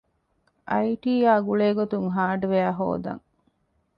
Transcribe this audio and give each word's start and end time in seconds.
އައިޓީއާ 0.69 1.33
ގުޅޭގޮތުން 1.47 2.09
ހާރޑްވެއަރ 2.15 2.71
ހޯދަން 2.79 3.23